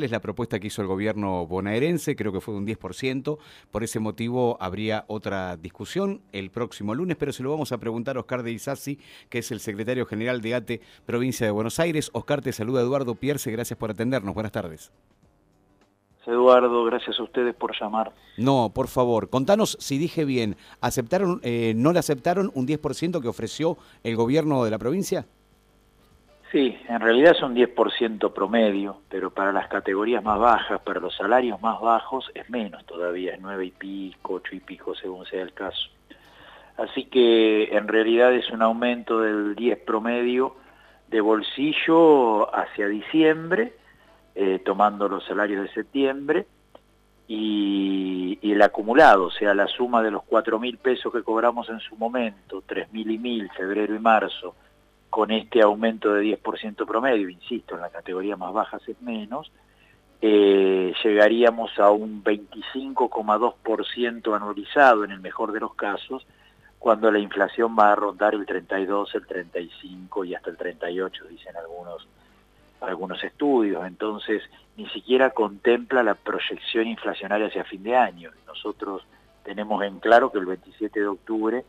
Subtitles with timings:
[0.00, 3.38] es la propuesta que hizo el gobierno bonaerense, creo que fue de un 10%.
[3.70, 8.16] Por ese motivo habría otra discusión el próximo lunes, pero se lo vamos a preguntar
[8.16, 12.10] a Oscar de Isasi, que es el secretario general de ATE, provincia de Buenos Aires.
[12.14, 14.34] Oscar, te saluda Eduardo Pierce, gracias por atendernos.
[14.34, 14.92] Buenas tardes.
[16.26, 18.12] Eduardo, gracias a ustedes por llamar.
[18.36, 23.28] No, por favor, contanos si dije bien, ¿aceptaron, eh, no le aceptaron un 10% que
[23.28, 25.26] ofreció el gobierno de la provincia?
[26.52, 31.16] Sí, en realidad es un 10% promedio, pero para las categorías más bajas, para los
[31.16, 35.40] salarios más bajos, es menos todavía, es 9 y pico, 8 y pico según sea
[35.40, 35.88] el caso.
[36.76, 40.56] Así que en realidad es un aumento del 10 promedio
[41.08, 43.72] de bolsillo hacia diciembre,
[44.34, 46.46] eh, tomando los salarios de septiembre
[47.28, 51.80] y, el acumulado, o sea, la suma de los cuatro mil pesos que cobramos en
[51.80, 54.54] su momento, tres mil y mil, febrero y marzo,
[55.12, 59.52] con este aumento de 10% promedio, insisto, en la categoría más baja es menos,
[60.22, 66.26] eh, llegaríamos a un 25,2% anualizado en el mejor de los casos,
[66.78, 71.58] cuando la inflación va a rondar el 32, el 35 y hasta el 38, dicen
[71.58, 72.08] algunos
[72.80, 74.42] algunos estudios, entonces
[74.78, 78.30] ni siquiera contempla la proyección inflacionaria hacia fin de año.
[78.46, 79.02] Nosotros
[79.44, 81.66] tenemos en claro que el 27 de octubre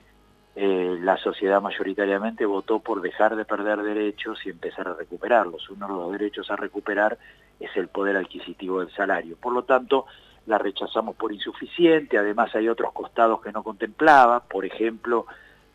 [0.55, 5.69] eh, la sociedad mayoritariamente votó por dejar de perder derechos y empezar a recuperarlos.
[5.69, 7.17] Uno de los derechos a recuperar
[7.59, 9.35] es el poder adquisitivo del salario.
[9.35, 10.05] Por lo tanto,
[10.45, 15.25] la rechazamos por insuficiente, además hay otros costados que no contemplaba, por ejemplo,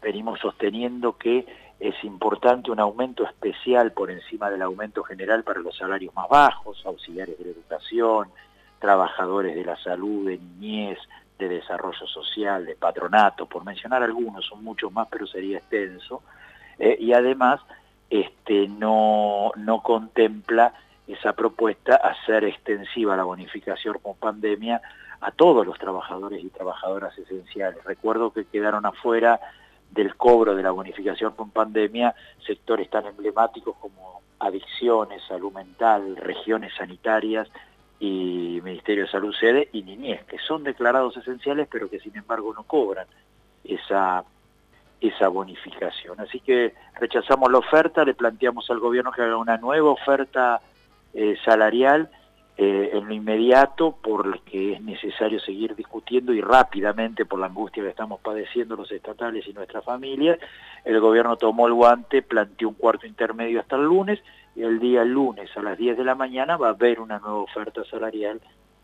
[0.01, 1.47] venimos sosteniendo que
[1.81, 6.85] es importante un aumento especial por encima del aumento general para los salarios más bajos,
[6.85, 8.29] auxiliares de la educación,
[8.79, 10.99] trabajadores de la salud, de niñez,
[11.39, 16.23] de desarrollo social, de patronato, por mencionar algunos, son muchos más, pero sería extenso.
[16.79, 17.61] Eh, y además
[18.11, 20.73] este, no, no contempla
[21.07, 24.81] esa propuesta hacer extensiva la bonificación con pandemia
[25.21, 27.83] a todos los trabajadores y trabajadoras esenciales.
[27.85, 29.41] Recuerdo que quedaron afuera
[29.91, 32.15] del cobro de la bonificación con pandemia
[32.47, 37.49] sectores tan emblemáticos como adicciones, salud mental, regiones sanitarias
[38.01, 42.53] y Ministerio de Salud Sede y Niñez, que son declarados esenciales pero que sin embargo
[42.55, 43.07] no cobran
[43.65, 44.25] esa,
[45.01, 46.21] esa bonificación.
[46.21, 50.61] Así que rechazamos la oferta, le planteamos al gobierno que haga una nueva oferta
[51.15, 52.11] eh, salarial
[52.61, 57.91] eh, en lo inmediato porque es necesario seguir discutiendo y rápidamente por la angustia que
[57.91, 60.37] estamos padeciendo los estatales y nuestra familia,
[60.85, 64.19] el gobierno tomó el guante, planteó un cuarto intermedio hasta el lunes
[64.57, 67.83] el día lunes a las 10 de la mañana va a haber una nueva oferta
[67.91, 68.41] salarial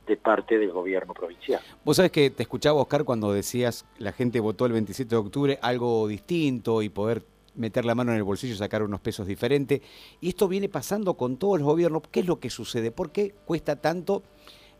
[0.07, 1.61] de parte del gobierno provincial.
[1.85, 5.59] Vos sabés que te escuchaba, Oscar, cuando decías la gente votó el 27 de octubre
[5.63, 7.23] algo distinto y poder
[7.55, 9.81] meter la mano en el bolsillo y sacar unos pesos diferentes.
[10.21, 12.03] Y esto viene pasando con todos los gobiernos.
[12.11, 12.91] ¿Qué es lo que sucede?
[12.91, 14.23] ¿Por qué cuesta tanto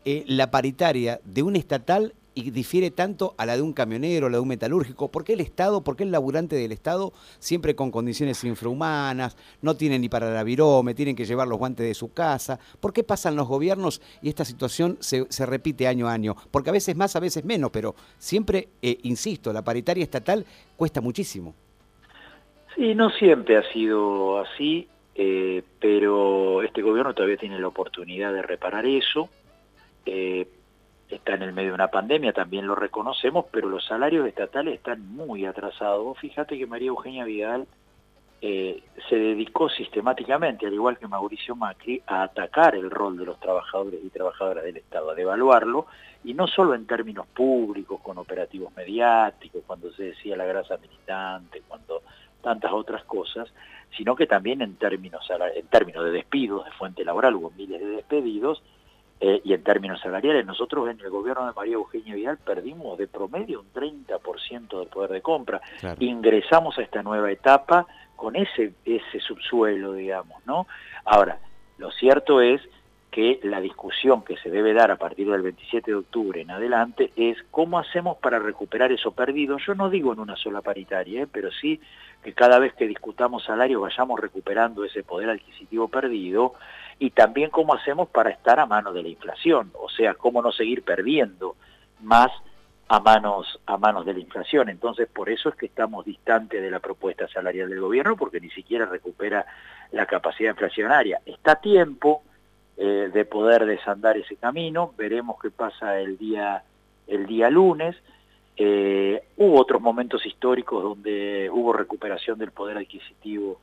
[0.05, 4.31] eh, la paritaria de un estatal y difiere tanto a la de un camionero, a
[4.31, 5.11] la de un metalúrgico?
[5.11, 9.77] ¿Por qué el Estado, por qué el laburante del Estado, siempre con condiciones infrahumanas, no
[9.77, 12.59] tienen ni para la virome, tienen que llevar los guantes de su casa?
[12.81, 16.35] ¿Por qué pasan los gobiernos y esta situación se, repite año a año?
[16.51, 20.45] Porque a veces más, a veces menos, pero siempre, eh, insisto, la paritaria estatal
[20.77, 21.55] cuesta muchísimo.
[22.75, 28.43] Sí, no siempre ha sido así, eh, pero este gobierno todavía tiene la oportunidad de
[28.43, 29.29] reparar eso.
[30.07, 30.47] Eh,
[31.15, 35.07] está en el medio de una pandemia, también lo reconocemos, pero los salarios estatales están
[35.15, 36.19] muy atrasados.
[36.19, 37.67] Fíjate que María Eugenia Vidal
[38.41, 43.41] eh, se dedicó sistemáticamente, al igual que Mauricio Macri, a atacar el rol de los
[43.41, 45.87] trabajadores y trabajadoras del Estado, a devaluarlo,
[46.25, 51.63] y no solo en términos públicos, con operativos mediáticos, cuando se decía la grasa militante,
[51.67, 52.03] cuando
[52.43, 53.49] tantas otras cosas,
[53.97, 57.87] sino que también en términos, en términos de despidos de fuente laboral, hubo miles de
[57.87, 58.63] despedidos,
[59.21, 63.07] eh, y en términos salariales, nosotros en el gobierno de María Eugenia Vidal perdimos de
[63.07, 65.61] promedio un 30% del poder de compra.
[66.01, 67.87] Ingresamos a esta nueva etapa
[68.17, 70.67] con ese, ese subsuelo, digamos, ¿no?
[71.05, 71.39] Ahora,
[71.79, 72.61] lo cierto es
[73.15, 77.13] que la discusión que se debe dar a partir del 27 de octubre en adelante
[77.15, 79.57] es cómo hacemos para recuperar eso perdido.
[79.59, 81.29] Yo no digo en una sola paritaria, ¿eh?
[81.31, 81.81] pero sí
[82.25, 86.55] que cada vez que discutamos salario vayamos recuperando ese poder adquisitivo perdido
[86.99, 90.53] y también cómo hacemos para estar a mano de la inflación, o sea, cómo no
[90.53, 91.57] seguir perdiendo
[92.01, 92.31] más
[92.89, 94.69] a manos, a manos de la inflación.
[94.69, 98.51] Entonces, por eso es que estamos distantes de la propuesta salarial del gobierno, porque ni
[98.51, 99.47] siquiera recupera
[99.93, 101.21] la capacidad inflacionaria.
[101.25, 102.23] Está tiempo,
[102.77, 104.93] eh, de poder desandar ese camino.
[104.97, 106.65] Veremos qué pasa el día,
[107.07, 107.95] el día lunes.
[108.57, 113.61] Eh, hubo otros momentos históricos donde hubo recuperación del poder adquisitivo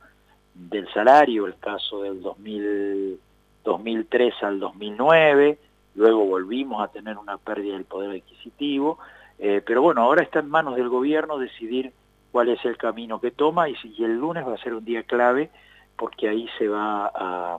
[0.54, 3.18] del salario, el caso del 2000,
[3.64, 5.58] 2003 al 2009,
[5.94, 8.98] luego volvimos a tener una pérdida del poder adquisitivo,
[9.38, 11.92] eh, pero bueno, ahora está en manos del gobierno decidir
[12.30, 15.02] cuál es el camino que toma y, si, el lunes va a ser un día
[15.02, 15.50] clave
[15.96, 17.58] porque ahí se va a,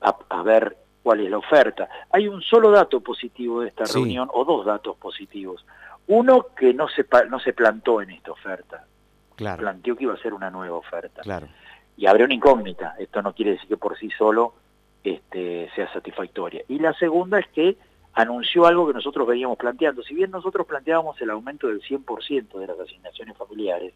[0.00, 1.88] a, ver cuál es la oferta.
[2.10, 5.64] Hay un solo dato positivo de esta reunión, o dos datos positivos.
[6.06, 8.84] Uno que no se, no se plantó en esta oferta,
[9.34, 9.60] claro.
[9.60, 11.22] planteó que iba a ser una nueva oferta.
[11.22, 11.48] Claro.
[11.98, 14.54] Y abre una incógnita, esto no quiere decir que por sí solo
[15.02, 16.62] este, sea satisfactoria.
[16.68, 17.76] Y la segunda es que
[18.12, 20.04] anunció algo que nosotros veníamos planteando.
[20.04, 23.94] Si bien nosotros planteábamos el aumento del 100% de las asignaciones familiares,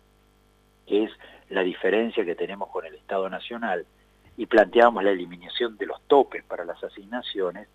[0.84, 1.12] que es
[1.48, 3.86] la diferencia que tenemos con el Estado Nacional,
[4.36, 7.68] y planteábamos la eliminación de los topes para las asignaciones,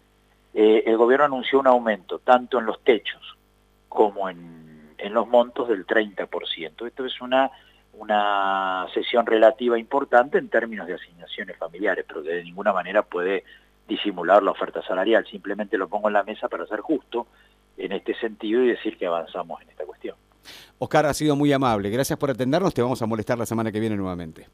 [0.53, 3.37] eh, el gobierno anunció un aumento tanto en los techos
[3.87, 6.85] como en, en los montos del 30%.
[6.85, 7.49] Esto es una
[7.97, 13.43] una sesión relativa importante en términos de asignaciones familiares, pero que de ninguna manera puede
[13.87, 15.25] disimular la oferta salarial.
[15.25, 17.27] Simplemente lo pongo en la mesa para ser justo
[17.77, 20.15] en este sentido y decir que avanzamos en esta cuestión.
[20.79, 21.89] Oscar, ha sido muy amable.
[21.89, 22.73] Gracias por atendernos.
[22.73, 24.47] Te vamos a molestar la semana que viene nuevamente.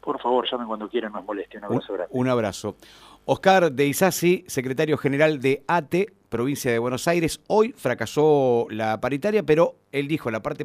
[0.00, 1.58] Por favor, llamen cuando quieran, nos moleste.
[1.58, 2.12] Un abrazo grande.
[2.12, 2.76] Un abrazo.
[3.24, 7.42] Oscar de Isasi, secretario general de ATE, provincia de Buenos Aires.
[7.46, 10.64] Hoy fracasó la paritaria, pero él dijo la parte